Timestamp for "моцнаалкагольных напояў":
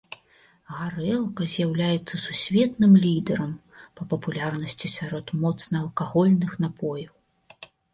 5.47-7.13